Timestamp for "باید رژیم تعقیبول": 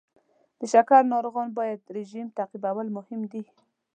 1.59-2.87